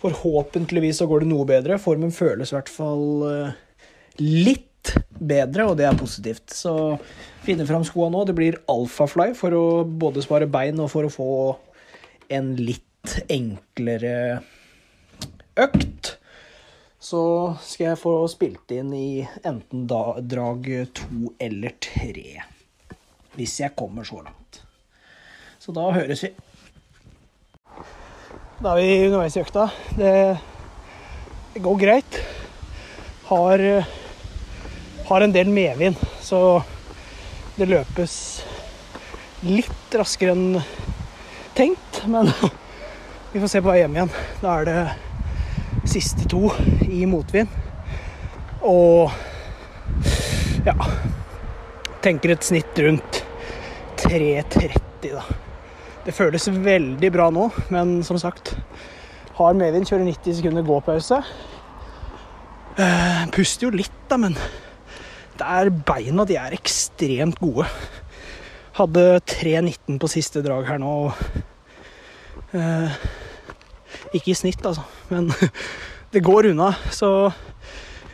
[0.00, 1.76] Forhåpentligvis så går det noe bedre.
[1.76, 3.60] Formen føles i hvert fall eh,
[4.24, 6.56] litt bedre, og det er positivt.
[6.56, 6.72] Så
[7.44, 8.24] finne fram skoa nå.
[8.24, 11.32] Det blir alfafly for å både spare bein og for å få
[12.32, 14.40] en litt enklere
[15.60, 15.91] økt.
[17.02, 22.44] Så skal jeg få spilt inn i enten da, drag to eller tre.
[23.34, 24.60] Hvis jeg kommer så langt.
[25.58, 26.30] Så da høres vi.
[28.62, 29.66] Da er vi underveis i økta.
[29.98, 30.14] Det,
[31.58, 32.22] går greit.
[33.32, 33.66] Har,
[35.10, 36.62] har en del medvind, så
[37.56, 38.18] det løpes
[39.42, 40.60] litt raskere enn
[41.58, 42.04] tenkt.
[42.06, 42.30] Men
[43.32, 44.20] vi får se på vei hjem igjen.
[44.38, 44.82] Da er det
[45.92, 46.48] siste to
[46.88, 47.52] i motvind.
[48.62, 49.12] Og
[50.66, 50.76] ja
[52.02, 53.20] Tenker et snitt rundt
[54.02, 55.22] 3.30, da.
[56.02, 58.56] Det føles veldig bra nå, men som sagt
[59.36, 61.20] Har medvind, kjører 90 sekunder gåpause.
[62.74, 64.34] Uh, puster jo litt, da, men
[65.38, 67.68] det er beina de er ekstremt gode.
[68.76, 70.92] Hadde 3.19 på siste drag her nå.
[71.06, 73.00] og uh,
[74.12, 75.30] ikke i snitt, altså, men
[76.14, 76.72] det går unna.
[76.90, 77.32] Så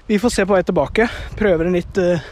[0.09, 1.09] vi får se på vei tilbake.
[1.38, 2.25] Prøver en litt eh,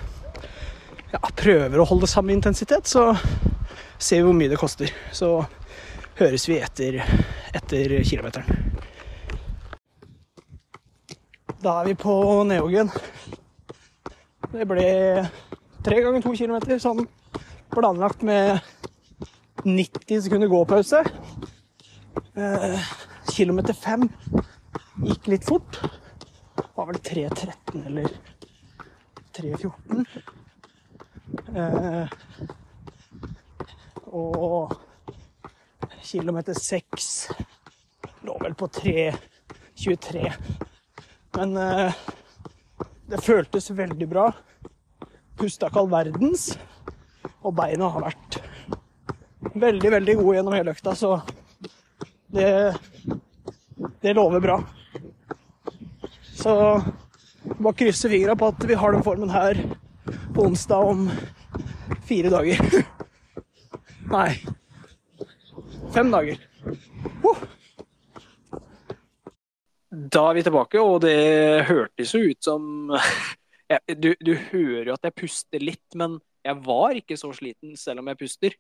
[1.13, 3.13] Ja, prøver å holde samme intensitet, så
[3.99, 4.93] ser vi hvor mye det koster.
[5.15, 5.39] Så
[6.19, 6.99] høres vi etter,
[7.57, 8.67] etter kilometeren.
[11.63, 12.15] Da er vi på
[12.49, 12.91] Neogen.
[14.53, 14.89] Det ble
[15.87, 17.05] tre ganger to kilometer, sånn
[17.75, 18.61] planlagt med
[19.65, 21.03] 90 sekunder gåpause.
[22.37, 22.81] Eh,
[23.37, 24.09] kilometer fem
[25.05, 25.81] gikk litt fort.
[26.57, 28.09] Det var vel 3.13 eller
[29.37, 30.07] 3.14.
[31.57, 32.09] Eh,
[34.17, 34.73] og
[36.07, 37.29] kilometer seks
[38.25, 40.33] lå vel på 3.23.
[41.37, 42.03] Men eh,
[43.13, 44.31] det føltes veldig bra.
[45.37, 46.49] Pusta ikke all verdens.
[47.45, 48.41] Og beina har vært
[49.53, 51.19] veldig, veldig gode gjennom hele økta, så
[52.33, 52.49] det
[54.07, 54.61] det lover bra.
[56.37, 56.53] Så
[57.57, 59.59] bare krysse fingra på at vi har den formen her
[60.35, 61.09] på onsdag om
[62.07, 62.63] fire dager.
[64.15, 64.31] Nei
[65.97, 66.41] fem dager.
[67.23, 67.39] Oh.
[69.91, 72.93] Da er vi tilbake, og det hørtes jo ut som
[73.73, 77.77] jeg, du, du, hører jo at jeg puster litt, men jeg var ikke så sliten
[77.81, 78.59] selv om jeg puster.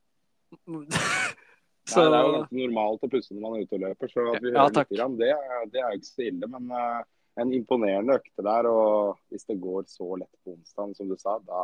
[1.86, 2.02] Så...
[2.02, 4.22] Nei, det er jo ganske normalt å puste når man er ute og løper, så
[4.32, 5.28] at vi hører ja, litt grann, det,
[5.70, 6.48] det, er jo ikke så ille.
[6.50, 7.04] Men uh,
[7.42, 8.68] en imponerende økte der.
[8.70, 11.62] Og hvis det går så lett på onsdag som du sa, da,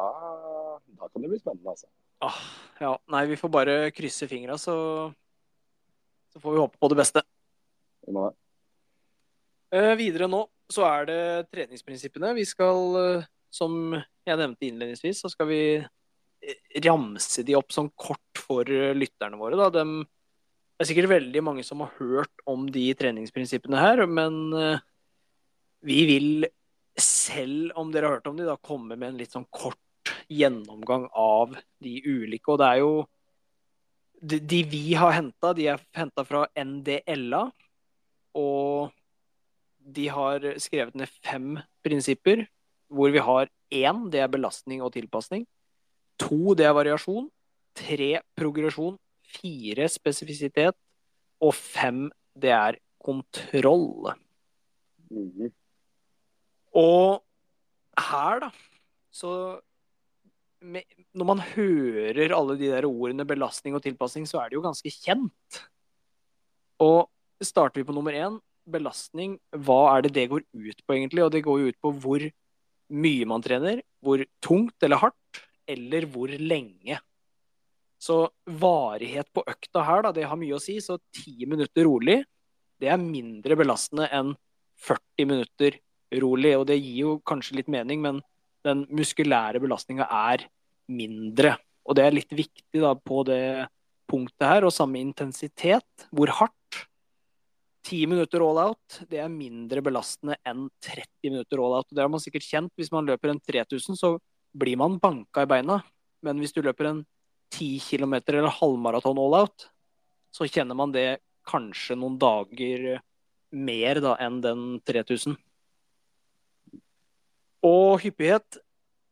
[0.99, 1.91] da kan det bli spennende, altså.
[2.23, 2.39] Ah,
[2.79, 2.93] ja.
[3.11, 4.77] Nei, vi får bare krysse fingra, så,
[6.31, 7.25] så får vi håpe på det beste.
[8.07, 8.39] Vi må det.
[9.73, 12.35] Uh, videre nå så er det treningsprinsippene.
[12.37, 15.63] Vi skal, uh, som jeg nevnte innledningsvis, så skal vi
[16.85, 19.59] ramse de opp sånn kort for lytterne våre.
[19.59, 19.69] Da.
[19.71, 24.83] De, det er sikkert veldig mange som har hørt om de treningsprinsippene her, men uh,
[25.87, 26.47] vi vil,
[26.99, 29.79] selv om dere har hørt om de, da komme med en litt sånn kort
[30.33, 32.51] gjennomgang av de ulike.
[32.51, 32.95] Og det er jo
[34.23, 37.41] De, de vi har henta, de er henta fra NDLA.
[38.39, 38.93] Og
[39.83, 42.45] de har skrevet ned fem prinsipper,
[42.87, 45.43] hvor vi har én, det er belastning og tilpasning.
[46.21, 47.29] To, det er variasjon.
[47.79, 48.99] Tre, progresjon.
[49.33, 50.77] Fire, spesifisitet.
[51.43, 52.07] Og fem,
[52.39, 54.13] det er kontroll.
[55.11, 55.51] Mm.
[56.79, 57.23] Og
[57.99, 58.51] her, da,
[59.13, 59.61] så
[60.63, 64.65] med, Når man hører alle de der ordene belastning og tilpasning, så er det jo
[64.65, 65.59] ganske kjent.
[66.81, 67.11] Og
[67.43, 68.39] starter vi på nummer én,
[68.71, 71.25] belastning, hva er det det går ut på, egentlig?
[71.25, 72.25] Og det går jo ut på hvor
[72.93, 76.99] mye man trener, hvor tungt eller hardt, eller hvor lenge.
[78.03, 80.79] Så varighet på økta her, da, det har mye å si.
[80.83, 82.19] Så ti minutter rolig,
[82.83, 84.33] det er mindre belastende enn
[84.83, 85.79] 40 minutter
[86.23, 86.57] rolig.
[86.59, 88.19] Og det gir jo kanskje litt mening, men
[88.67, 90.49] den muskulære belastninga er
[90.91, 91.57] mindre.
[91.87, 93.69] Og det er litt viktig da på det
[94.11, 96.09] punktet her, og samme intensitet.
[96.11, 96.59] Hvor hardt.
[97.83, 101.89] 10 minutter all out, det er mindre belastende enn 30 minutter all out.
[101.91, 102.71] Og det har man sikkert kjent.
[102.79, 104.13] Hvis man løper en 3000, så
[104.53, 105.81] blir man banka i beina.
[106.23, 107.03] Men hvis du løper en
[107.53, 109.67] 10 km eller halvmaraton all out,
[110.33, 113.03] så kjenner man det kanskje noen dager
[113.53, 115.37] mer da enn den 3000.
[117.63, 118.59] Og hyppighet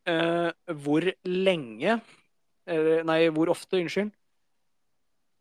[0.09, 0.49] eh,
[0.83, 2.01] Hvor lenge
[2.67, 4.11] eller, Nei, hvor ofte, unnskyld.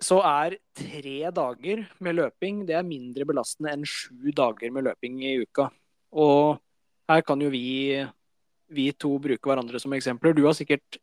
[0.01, 5.19] Så er tre dager med løping det er mindre belastende enn sju dager med løping
[5.29, 5.69] i uka.
[6.17, 6.57] Og
[7.11, 8.01] her kan jo vi
[8.71, 10.35] vi to bruker hverandre som eksempler.
[10.37, 11.01] Du har sikkert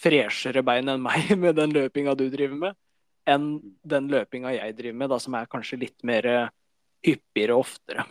[0.00, 2.78] freshere bein enn meg med den løpinga du driver med,
[3.28, 3.52] enn
[3.86, 6.28] den løpinga jeg driver med, da, som er kanskje litt mer
[7.04, 8.06] hyppigere og oftere.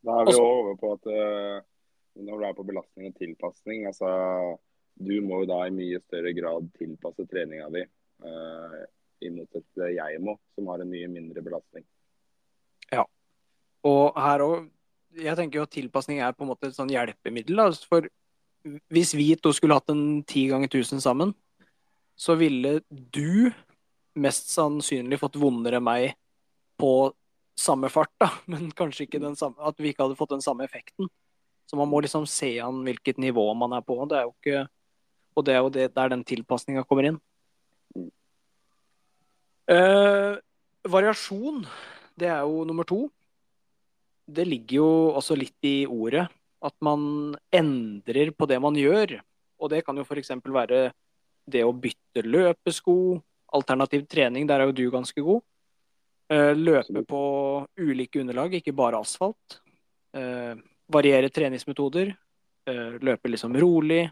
[0.00, 1.60] Da er vi Også- over på at eh,
[2.24, 4.08] når du er på belastning og tilpasning, altså
[5.00, 7.84] du må jo da i mye større grad tilpasse treninga di.
[8.20, 8.82] uh,
[9.24, 11.84] imot et jeg må, som har en mye mindre belastning.
[12.92, 13.04] Ja.
[13.84, 14.68] Og her òg
[15.18, 17.58] Jeg tenker jo at tilpasning er på en måte et sånn hjelpemiddel.
[17.58, 17.70] Da.
[17.90, 18.06] For
[18.92, 21.32] hvis vi to skulle hatt en ti ganger tusen sammen,
[22.20, 23.50] så ville du
[24.20, 26.14] mest sannsynlig fått vondere meg
[26.80, 27.10] på
[27.58, 28.30] samme fart, da.
[28.52, 31.10] Men kanskje ikke den samme At vi ikke hadde fått den samme effekten.
[31.68, 33.98] Så man må liksom se an hvilket nivå man er på.
[34.10, 34.68] Det er jo ikke
[35.38, 37.20] Og det er jo det der den tilpasninga kommer inn.
[39.70, 40.34] Eh,
[40.90, 41.62] variasjon,
[42.18, 43.04] det er jo nummer to.
[44.30, 46.28] Det ligger jo også litt i ordet
[46.60, 49.18] at man endrer på det man gjør.
[49.60, 50.32] Og det kan jo f.eks.
[50.44, 50.90] være
[51.50, 52.96] det å bytte løpesko,
[53.56, 55.42] alternativ trening, der er jo du ganske god.
[56.30, 57.22] Eh, løpe på
[57.80, 59.58] ulike underlag, ikke bare asfalt.
[60.14, 60.54] Eh,
[60.90, 62.12] variere treningsmetoder.
[62.70, 64.04] Eh, løpe liksom rolig.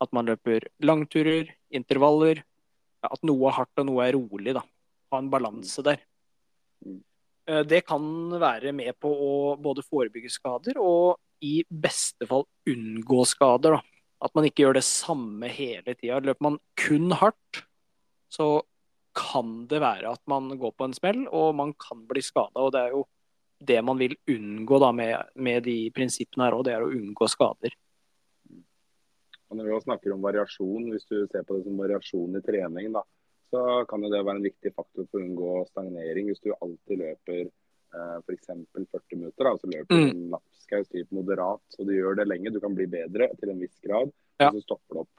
[0.00, 2.42] At man løper langturer, intervaller.
[3.04, 4.64] At noe er hardt og noe er rolig, da.
[5.12, 6.02] Ha en balanse der.
[7.48, 8.02] Eh, Det kan
[8.40, 13.78] være med på å både forebygge skader og i beste fall unngå skader.
[13.78, 13.82] Da.
[14.20, 16.20] At man ikke gjør det samme hele tida.
[16.20, 17.64] Løper man kun hardt,
[18.28, 18.62] så
[19.16, 22.60] kan det være at man går på en smell, og man kan bli skada.
[22.60, 23.06] Og det er jo
[23.60, 27.28] det man vil unngå da med, med de prinsippene her òg, det er å unngå
[27.28, 27.74] skader.
[29.50, 32.92] Og når vi snakker om variasjon, hvis du ser på det som variasjon i trening,
[32.94, 33.02] da,
[33.50, 36.28] så kan jo det være en viktig faktor for å unngå stagnering.
[36.30, 38.46] Hvis du alltid løper eh, f.eks.
[38.46, 40.10] 40 minutter, da, så løper du Mm.
[40.10, 43.58] en lapskaus typ moderat, og du gjør det lenge, du kan bli bedre til en
[43.60, 44.48] viss grad, Ja.
[44.48, 45.14] og så stopper det opp.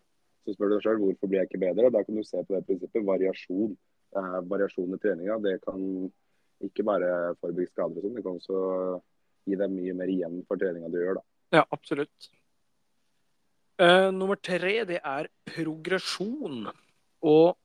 [0.46, 1.92] Så spør du deg sjøl hvorfor blir jeg ikke bedre.
[1.92, 3.76] Da kan du se på det prinsippet variasjon.
[4.16, 6.12] Eh, variasjon i treninga, det kan
[6.64, 9.02] ikke bare forebygge skader og sånn, det kan også
[9.48, 11.22] gi deg mye mer igjen for treninga du gjør, da.
[11.60, 12.30] Ja, absolutt.
[13.82, 16.68] Uh, nummer tre, det er progresjon.
[17.24, 17.58] Og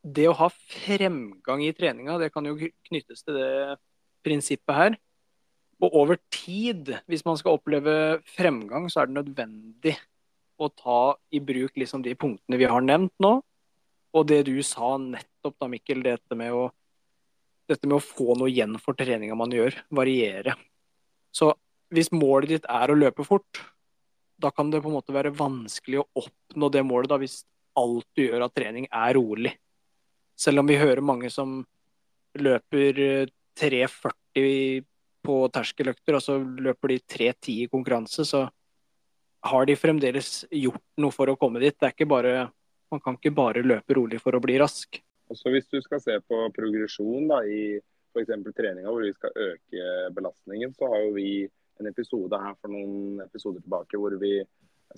[0.00, 3.76] det å ha fremgang i treninga, det kan jo knyttes til det
[4.24, 4.96] prinsippet her.
[5.80, 9.94] Og over tid, hvis man skal oppleve fremgang, så er det nødvendig
[10.60, 11.00] å ta
[11.32, 13.38] i bruk liksom de punktene vi har nevnt nå.
[14.10, 16.66] Og det du sa nettopp da, Mikkel, dette med å,
[17.70, 19.76] dette med å få noe igjen for treninga man gjør.
[19.94, 20.56] Variere.
[21.32, 21.52] Så
[21.94, 23.62] hvis målet ditt er å løpe fort,
[24.40, 27.42] da kan det på en måte være vanskelig å oppnå det målet da, hvis
[27.78, 29.54] alt du gjør av trening er rolig.
[30.40, 31.60] Selv om vi hører mange som
[32.40, 34.86] løper eh, 3,40
[35.26, 38.46] på terskeløkter, og så løper de 3,10 i konkurranse, så
[39.50, 41.76] har de fremdeles gjort noe for å komme dit.
[41.76, 42.48] Det er ikke bare,
[42.92, 45.00] man kan ikke bare løpe rolig for å bli rask.
[45.30, 47.76] Også Hvis du skal se på progresjon da, i
[48.10, 48.32] f.eks.
[48.56, 51.30] treninga hvor vi skal øke belastningen, så har jo vi
[51.80, 54.40] en episode her for noen episoder tilbake hvor vi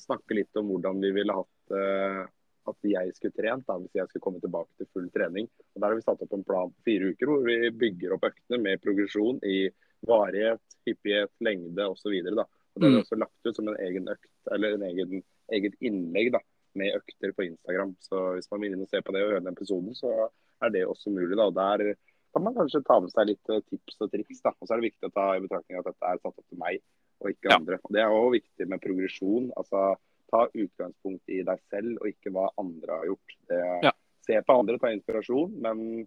[0.01, 2.23] snakker litt om hvordan vi ville hatt eh,
[2.69, 5.49] at jeg skulle trent da, hvis jeg skulle komme tilbake til full trening.
[5.75, 8.25] Og Der har vi satt opp en plan på fire uker hvor vi bygger opp
[8.31, 9.69] øktene med progresjon i
[10.07, 12.11] varighet, hyppighet, lengde osv.
[12.23, 12.49] Det har
[12.81, 13.03] vi Mm.
[13.03, 15.23] også lagt ut som en egen økt, eller en egen,
[15.53, 16.39] eget innlegg da,
[16.75, 17.97] med økter på Instagram.
[18.01, 20.31] Så hvis man vil inn og se på det og høre den episoden, så
[20.63, 21.37] er det også mulig.
[21.37, 21.43] da.
[21.47, 21.95] Og Der
[22.33, 24.41] kan man kanskje ta med seg litt eh, tips og triks.
[24.41, 24.51] da.
[24.61, 26.59] Og så er det viktig å ta i betraktning at dette er satt opp til
[26.59, 26.81] meg
[27.21, 27.57] og ikke Ja.
[27.57, 27.79] andre.
[27.85, 29.51] Og Det er òg viktig med progresjon.
[29.57, 29.97] altså
[30.33, 33.35] Ta utgangspunkt i deg selv og ikke hva andre har gjort.
[33.51, 33.93] Det, Ja.
[34.23, 36.07] Se på andre, ta inspirasjon, men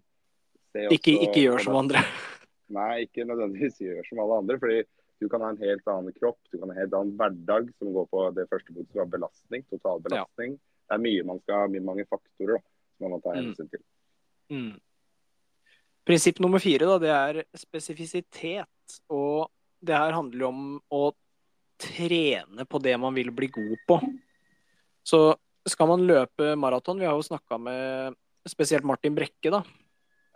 [0.72, 2.00] se også Ikke, ikke gjør som andre.
[2.76, 4.58] Nei, ikke nødvendigvis gjør som alle andre.
[4.58, 4.78] fordi
[5.20, 7.92] du kan ha en helt annen kropp, du kan ha en helt annen hverdag, som
[7.94, 9.62] går på det første punktet, som er belastning.
[9.70, 10.56] Total belastning.
[10.88, 12.60] Det er mye man skal, mye mange faktorer da,
[12.98, 13.38] som man må ta Mm.
[13.44, 13.84] hensyn til.
[14.50, 14.80] Mm.
[16.06, 18.98] Prinsipp nummer fire da, det er spesifisitet.
[19.10, 19.48] Og
[19.82, 21.12] det her handler jo om å
[21.80, 24.00] trene på det man vil bli god på.
[25.06, 25.20] Så
[25.66, 28.16] skal man løpe maraton Vi har jo snakka med
[28.48, 29.50] spesielt Martin Brekke.
[29.50, 29.62] da.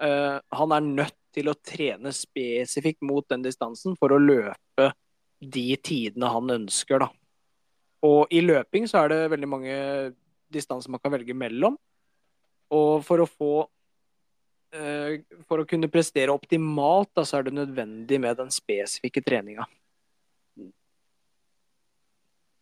[0.00, 4.90] Uh, han er nødt til å trene spesifikt mot den distansen for å løpe
[5.40, 6.98] de tidene han ønsker.
[6.98, 7.08] da.
[8.02, 9.76] Og i løping så er det veldig mange
[10.50, 11.76] distanser man kan velge mellom.
[12.70, 13.54] Og for å få
[14.74, 15.12] uh,
[15.46, 19.66] For å kunne prestere optimalt, da, så er det nødvendig med den spesifikke treninga.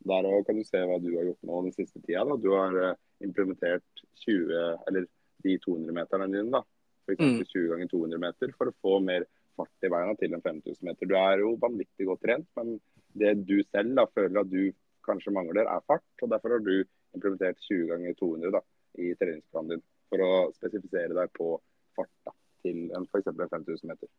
[0.06, 2.24] Der også kan du se hva du har gjort nå den siste tida.
[2.28, 2.36] Da.
[2.38, 4.52] Du har eh, implementert 20,
[4.88, 5.08] eller
[5.44, 6.52] de 200-meterne dine.
[6.54, 6.62] da.
[7.08, 7.24] F.eks.
[7.24, 7.42] Mm.
[7.44, 9.26] 20 ganger 200 meter for å få mer
[9.58, 11.10] fart i beina til en 5000 meter.
[11.10, 12.76] Du er jo vanvittig godt trent, men
[13.18, 14.62] det du selv da, føler at du
[15.08, 16.06] kanskje mangler, er fart.
[16.22, 16.74] og Derfor har du
[17.16, 18.62] implementert 20 ganger 200 da,
[19.02, 21.54] i treningsplanen din for å spesifisere deg på
[21.96, 22.34] fart da,
[22.64, 23.32] til en, f.eks.
[23.32, 24.10] en 5000 meter.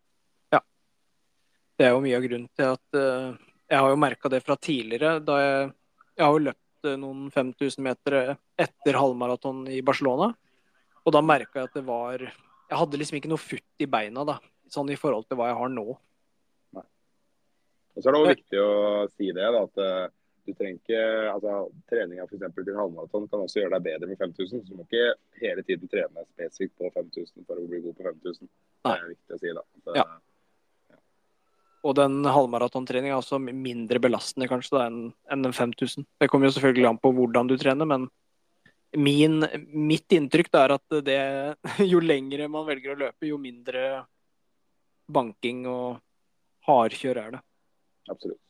[0.54, 0.62] Ja.
[1.80, 4.58] Det er jo mye av grunnen til at eh, jeg har jo merka det fra
[4.58, 5.20] tidligere.
[5.22, 5.72] da jeg,
[6.18, 8.20] jeg har jo løpt eh, noen 5000 meter
[8.60, 10.32] etter halvmaraton i Barcelona.
[11.06, 14.24] Og da merka jeg at det var Jeg hadde liksom ikke noe futt i beina,
[14.28, 14.38] da.
[14.70, 15.86] Sånn i forhold til hva jeg har nå.
[16.78, 16.86] Nei.
[17.96, 18.74] Og så er det også viktig å
[19.16, 20.04] si det, da, at eh,
[20.46, 21.02] du trenger ikke
[21.32, 21.56] altså
[21.90, 22.46] Treninga f.eks.
[22.58, 24.64] til halvmaraton kan også gjøre deg bedre med 5000.
[24.66, 28.06] Så du må ikke hele tiden trene spesifikt på 5000 for å bli god på
[28.10, 28.50] 5000.
[28.86, 29.66] Det er viktig å si, da.
[29.82, 30.08] Så, ja.
[31.88, 36.08] Og den halvmaratontreninga er også mindre belastende kanskje da, enn en den 5000.
[36.20, 38.10] Det kommer jo selvfølgelig an på hvordan du trener, men
[38.98, 41.22] min, mitt inntrykk er at det,
[41.94, 44.04] jo lengre man velger å løpe, jo mindre
[45.10, 46.02] banking og
[46.68, 47.44] hardkjør er det.
[48.10, 48.42] Absolutt.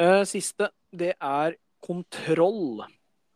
[0.00, 2.82] Eh, siste, det er kontroll.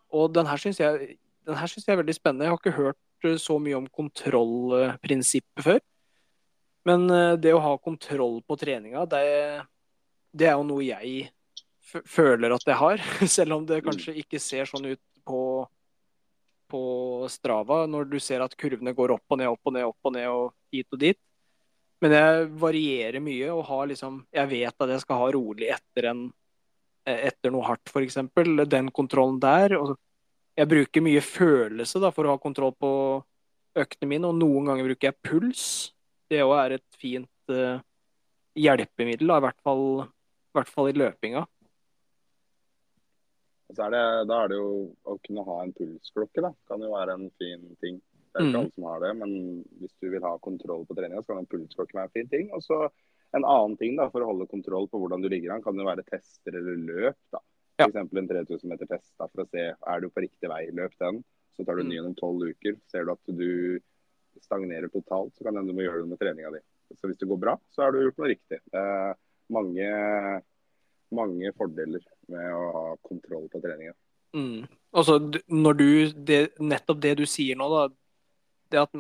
[0.09, 2.47] Og den her syns jeg, jeg, er veldig spennende.
[2.47, 5.81] Jeg har ikke hørt så mye om kontrollprinsippet før.
[6.89, 9.25] Men eh, det å ha kontroll på treninga, det,
[10.33, 11.29] det er jo noe jeg
[11.89, 13.05] føler at jeg har.
[13.37, 15.43] Selv om det kanskje ikke ser sånn ut på,
[16.73, 16.83] på
[17.33, 20.17] Strava, når du ser at kurvene går opp og ned, opp og ned, opp og
[20.17, 21.21] ned og hit og dit.
[21.99, 26.13] Men jeg varierer mye og har liksom Jeg vet at jeg skal ha rolig etter,
[26.13, 26.21] en,
[27.03, 28.21] etter noe hardt, f.eks.
[28.71, 29.75] Den kontrollen der.
[29.81, 29.97] Og
[30.59, 32.93] jeg bruker mye følelse da, for å ha kontroll på
[33.79, 35.67] øktene mine, og noen ganger bruker jeg puls
[36.33, 37.81] det òg er et fint uh,
[38.59, 41.45] hjelpemiddel, da, i, hvert fall, i, hvert fall, i løpinga.
[43.79, 44.71] Er det, da er det jo
[45.05, 46.53] å kunne ha en pulsklokke, da.
[46.71, 48.01] Kan jo være en fin ting.
[48.29, 48.63] Det er ikke mm.
[48.63, 49.35] alle som har det, men
[49.81, 52.49] hvis du vil ha kontroll på treninga, så kan en pulsklokke være en fin ting.
[52.57, 52.81] Og så
[53.37, 55.87] en annen ting da, for å holde kontroll på hvordan du ligger an, kan jo
[55.89, 57.19] være tester eller løp.
[57.35, 57.43] da.
[57.79, 57.99] F.eks.
[58.01, 60.65] En 3000 meter test da, for å se er du på riktig vei.
[60.75, 61.21] Løp den.
[61.57, 61.91] Så tar du mm.
[61.93, 62.79] ny om tolv uker.
[62.91, 63.81] Ser du at du
[64.45, 66.63] stagnerer totalt, så kan hende du må gjøre det med treninga di.
[66.97, 68.61] Så hvis det går bra, så har du gjort noe riktig.
[68.73, 69.17] Det er
[69.55, 69.89] mange,
[71.15, 73.95] mange fordeler med å ha kontroll på treninga.
[74.37, 74.67] Mm.
[74.93, 75.89] Altså, når du,
[76.29, 77.87] det, nettopp det du sier nå, da.
[78.69, 78.97] Det at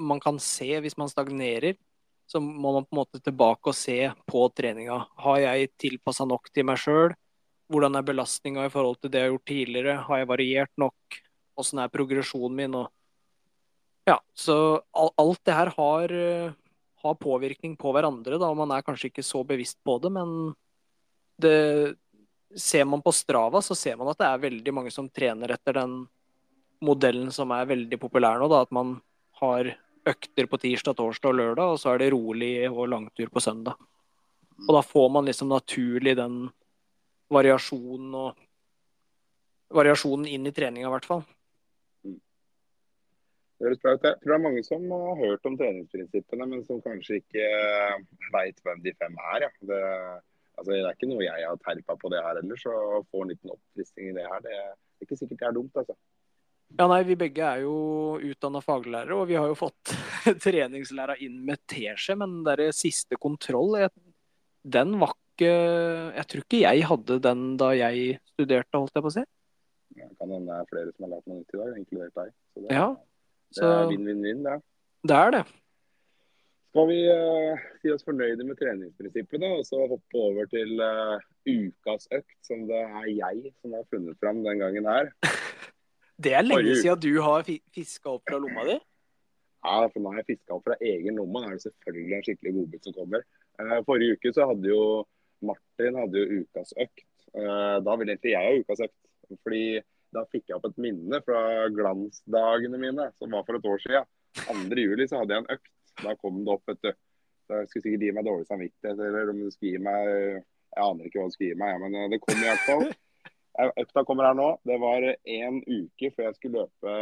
[0.00, 1.74] man kan se hvis man stagnerer,
[2.30, 3.98] så må man på en måte tilbake og se
[4.30, 5.00] på treninga.
[5.18, 7.16] Har jeg tilpassa nok til meg sjøl?
[7.70, 9.96] Hvordan er belastninga i forhold til det jeg har gjort tidligere?
[10.06, 11.18] Har jeg variert nok?
[11.58, 12.76] Åssen er progresjonen min?
[12.78, 12.86] Og
[14.08, 14.56] ja, så
[14.92, 16.52] alt det her har, eh,
[17.02, 18.38] har, påvirkning på hverandre.
[18.40, 18.52] Da.
[18.54, 20.54] Man er kanskje ikke så bevisst på det, men
[21.40, 21.96] det,
[22.56, 25.76] ser man på Strava, så ser man at det er veldig mange som trener etter
[25.78, 26.00] den
[26.82, 28.48] modellen som er veldig populær nå.
[28.50, 28.96] Da, at man
[29.40, 29.74] har
[30.10, 33.76] økter på tirsdag, torsdag og lørdag, og så er det rolig og langtur på søndag.
[34.66, 36.48] Og da får man liksom naturlig den
[37.30, 38.40] variasjonen og
[39.70, 41.22] variasjonen inn i treninga, i hvert fall.
[43.60, 47.98] Jeg tror det er mange som har hørt om treningsprinsippene, men som kanskje ikke eh,
[48.32, 49.44] veit hvem de fem er.
[49.44, 49.50] Ja.
[49.68, 49.80] Det,
[50.56, 53.26] altså, det, er ikke noe jeg har terpa på det her heller, så å få
[53.26, 54.72] en liten oppfriskning i det her, det er
[55.04, 55.76] ikke sikkert det er dumt.
[55.76, 55.98] altså.
[56.78, 57.74] Ja, nei, Vi begge er jo
[58.30, 59.92] utdanna faglærere, og vi har jo fått
[60.46, 62.16] treningslæra inn med teskje.
[62.16, 63.76] Men den siste kontroll,
[64.62, 69.12] den var ikke Jeg tror ikke jeg hadde den da jeg studerte, holdt jeg på
[69.12, 69.22] å si.
[69.98, 72.34] Ja, kan hende det er flere som har lært noe nytt i dag, inkludert deg.
[72.60, 72.88] Det, ja,
[73.50, 74.60] så, det er vinn-vinn-vinn, det.
[75.10, 75.44] Det er det.
[76.70, 81.16] Skal vi uh, si oss fornøyde med treningsprinsippet da, og så hoppe over til uh,
[81.42, 85.10] ukas økt, som det er jeg som har funnet fram den gangen her?
[86.20, 88.74] Det er lenge siden du har fiska opp fra lomma di?
[89.64, 91.40] Ja, for nå har jeg fiska opp fra egen lomme.
[91.40, 93.24] Da er det selvfølgelig en skikkelig godbit som kommer.
[93.56, 94.82] Uh, forrige uke så hadde jo
[95.48, 97.06] Martin hadde jo ukas økt.
[97.32, 98.98] da ville egentlig jeg ha ukas økt.
[99.46, 99.64] Fordi
[100.14, 101.42] da fikk jeg opp et minne fra
[101.74, 104.08] glansdagene mine, som var for et år siden.
[104.46, 104.78] 2.
[104.78, 105.72] juli så hadde jeg en økt.
[106.00, 106.90] Da kom det opp, vet du.
[107.50, 110.10] Jeg skulle sikkert gi meg dårlig samvittighet, eller om du skulle gi meg
[110.70, 112.84] Jeg aner ikke hva du skulle gi meg, men eh, det kom i hvert fall.
[113.82, 114.46] Økta kommer her nå.
[114.64, 116.92] Det var én uke før jeg skulle løpe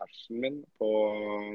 [0.00, 0.88] persen min på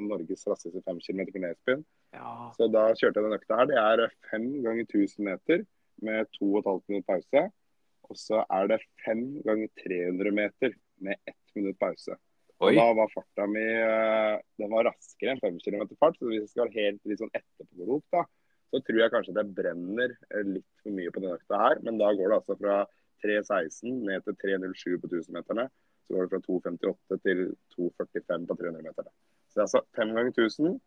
[0.05, 1.81] Norges raskeste 5 km på Nesbyen.
[2.13, 2.51] Ja.
[2.55, 3.71] Så da kjørte jeg den økta her.
[3.71, 5.65] Det er fem ganger 1000 meter
[6.05, 7.43] med 2 12 minutter pause.
[8.05, 12.17] Og så er det fem ganger 300 meter med ett minutt pause.
[12.63, 16.15] Og da var farta mi eh, den var raskere enn 5 km fart.
[16.19, 18.23] Så hvis jeg skal helt litt sånn etterpåklok, da,
[18.71, 21.81] så tror jeg kanskje det brenner eh, litt for mye på denne økta her.
[21.83, 22.77] Men da går det altså fra
[23.25, 25.67] 3.16 ned til 3.07 på 1000-meterne.
[26.05, 29.15] Så går det fra 2.58 til 2.45 på 300-meterne.
[29.49, 30.79] Så det er altså 5 ganger 1000,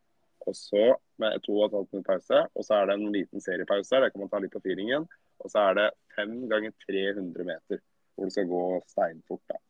[0.48, 0.84] og så
[1.20, 2.42] med 2,5 minutter pause.
[2.54, 5.08] Og så er det en liten seriepause her, det kan man ta litt på feelingen.
[5.44, 7.82] Og så er det 5 ganger 300 meter,
[8.14, 9.44] hvor det skal gå steinfort.
[9.52, 9.60] da.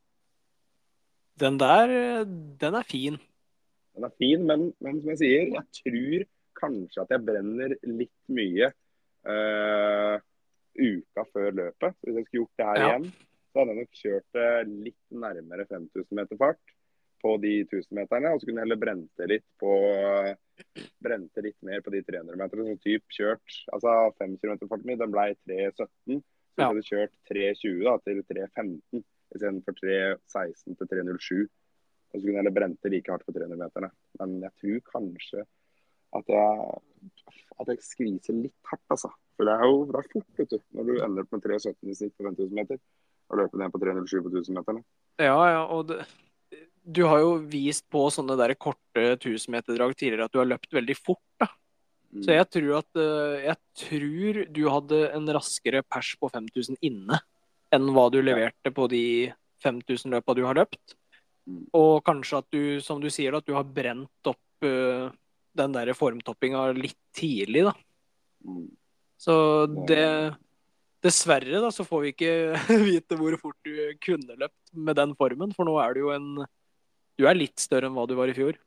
[1.38, 1.92] Den der,
[2.60, 3.18] den er fin.
[3.94, 6.26] Den er fin, men, men, som jeg sier, jeg tror
[6.58, 8.70] kanskje at jeg brenner litt mye
[9.28, 10.16] uh,
[10.78, 11.96] uka før løpet.
[12.02, 12.88] Hvis jeg skulle gjort det her Ja.
[12.90, 13.08] igjen,
[13.48, 14.48] så hadde jeg nok kjørt det
[14.88, 16.74] litt nærmere 5000 meter fart
[17.22, 18.32] på de 1000-meterne.
[18.34, 19.72] Og så kunne jeg heller brente litt på
[21.02, 22.66] brente litt mer på de 300-meterne.
[22.72, 25.78] Sånn typ kjørt altså 5 km-farten min den ble 3.17.
[25.78, 25.88] Så
[26.58, 26.66] Ja.
[26.66, 29.04] jeg hadde kjørt 3.20 da, til 3.15
[29.34, 31.46] istedenfor 3.16 til 3.07.
[32.08, 33.90] Og så kunne jeg heller brente like hardt på 300-meterne.
[34.20, 35.44] Men jeg tror kanskje
[36.16, 36.78] at jeg,
[37.60, 39.10] at jeg skviser litt hardt, altså.
[39.36, 41.98] For det er jo det er fort, vet du, når du ender med 3,17 i
[41.98, 42.80] snitt på 5000 meter.
[43.28, 44.82] Og løper ned på 307 på 1000-meterne.
[45.20, 46.00] Ja, ja, og det,
[46.88, 50.96] du har jo vist på sånne der korte 1000-meterdrag tidligere at du har løpt veldig
[50.96, 51.50] fort, da.
[52.08, 52.22] Mm.
[52.24, 57.18] Så jeg tror at eh, Jeg tror du hadde en raskere pers på 5000 inne
[57.74, 59.04] enn hva du leverte på de
[59.64, 60.96] 5000 løpa du har løpt.
[61.48, 61.64] Mm.
[61.76, 65.08] Og kanskje at du, som du sier, at du har brent opp uh,
[65.58, 67.74] den der formtoppinga litt tidlig, da.
[68.46, 68.68] Mm.
[69.18, 69.34] Så
[69.88, 70.04] det
[70.98, 72.32] Dessverre da, så får vi ikke
[72.88, 76.32] vite hvor fort du kunne løpt med den formen, for nå er du jo en
[77.18, 78.58] Du er litt større enn hva du var i fjor.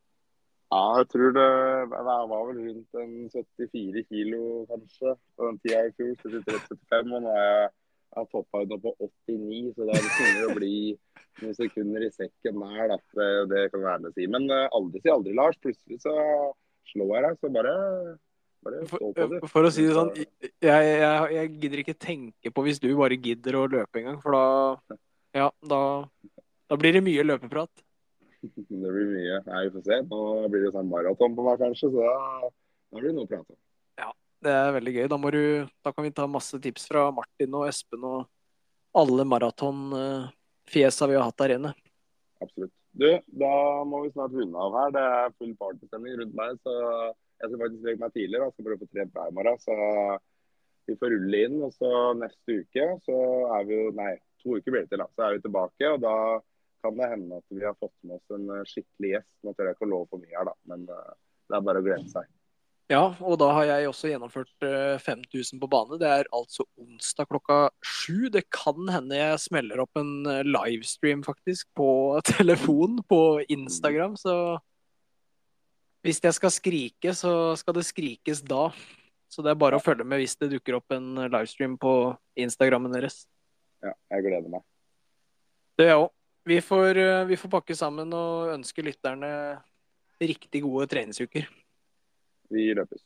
[0.71, 5.81] Ja, jeg tror det jeg var vel rundt en 74 kilo kanskje på den tida
[5.87, 6.13] i fjor.
[6.23, 7.15] 73-75.
[7.17, 7.69] Og nå er jeg,
[8.11, 10.75] jeg toppa ut nå på 89, så da kunne det bli
[11.41, 12.95] noen sekunder i sekken der.
[13.15, 14.27] Det, det kan være med å si.
[14.31, 15.59] Men eh, aldri si aldri, Lars.
[15.63, 16.15] Plutselig så
[16.91, 17.75] slår jeg deg, så bare,
[18.61, 19.39] For, det.
[19.49, 23.17] for å si det sånn, jeg, jeg, jeg gidder ikke tenke på hvis du bare
[23.17, 24.99] gidder å løpe en gang, for da
[25.33, 25.79] Ja, da,
[26.69, 27.71] da blir det mye løpeprat.
[28.41, 29.39] Det blir mye.
[29.45, 29.97] Nei, vi får se.
[30.09, 32.49] Nå blir det sånn maraton på meg kanskje, så da,
[32.91, 33.59] da blir det noe å prate om.
[34.41, 35.07] Det er veldig gøy.
[35.11, 35.43] Da, du,
[35.85, 38.23] da kan vi ta masse tips fra Martin og Espen og
[38.97, 41.73] alle maratonfjesa vi har hatt der inne.
[42.41, 42.73] Absolutt.
[42.91, 43.07] Du,
[43.39, 43.53] da
[43.87, 44.95] må vi snart runde av her.
[44.95, 48.49] Det er full partystemning rundt meg, så jeg skal faktisk legge meg tidligere.
[48.49, 49.61] Jeg skal prøve å få trent hver morgen.
[49.61, 49.77] Så
[50.89, 51.61] vi får rulle inn.
[51.67, 53.19] Og så neste uke så
[53.59, 54.11] er vi jo Nei,
[54.41, 55.09] to uker blir det til, da.
[55.15, 55.93] Så er vi tilbake.
[55.93, 56.17] Og da
[56.81, 59.33] kan det hende at vi har fått med oss en skikkelig gjest.
[59.45, 60.57] Nå tør jeg ikke å love for mye her, da.
[60.73, 61.17] Men eh,
[61.47, 62.29] det er bare å glede seg.
[62.91, 65.95] Ja, og da har jeg også gjennomført eh, 5000 på bane.
[66.01, 68.27] Det er altså onsdag klokka sju.
[68.33, 71.87] Det kan hende jeg smeller opp en eh, livestream faktisk på
[72.33, 74.35] telefon på Instagram, så
[76.01, 78.67] hvis jeg skal skrike, så skal det skrikes da.
[79.31, 81.93] Så det er bare å følge med hvis det dukker opp en eh, livestream på
[82.43, 83.23] Instagrammen deres.
[83.85, 84.67] Ja, jeg gleder meg.
[85.79, 86.11] Det er jeg òg.
[86.49, 89.31] Vi, får, eh, vi får pakke sammen og ønske lytterne
[90.19, 91.47] riktig gode treningsuker.
[92.51, 92.99] Vi løpes.